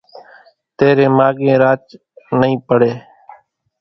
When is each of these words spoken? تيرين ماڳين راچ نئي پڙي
تيرين 0.77 1.11
ماڳين 1.19 1.55
راچ 1.63 1.85
نئي 2.39 2.55
پڙي 2.67 2.91